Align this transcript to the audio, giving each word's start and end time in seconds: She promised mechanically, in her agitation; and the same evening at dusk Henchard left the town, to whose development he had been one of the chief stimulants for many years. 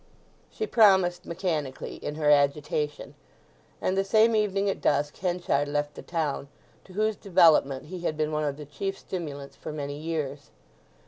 She 0.49 0.65
promised 0.65 1.27
mechanically, 1.27 1.97
in 1.97 2.15
her 2.15 2.27
agitation; 2.31 3.13
and 3.79 3.95
the 3.95 4.03
same 4.03 4.35
evening 4.35 4.67
at 4.67 4.81
dusk 4.81 5.15
Henchard 5.17 5.67
left 5.67 5.93
the 5.93 6.01
town, 6.01 6.47
to 6.85 6.93
whose 6.93 7.15
development 7.15 7.85
he 7.85 7.99
had 7.99 8.17
been 8.17 8.31
one 8.31 8.43
of 8.43 8.57
the 8.57 8.65
chief 8.65 8.97
stimulants 8.97 9.55
for 9.55 9.71
many 9.71 9.99
years. 9.99 10.49